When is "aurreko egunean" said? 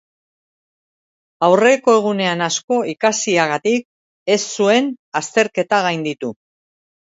1.47-2.41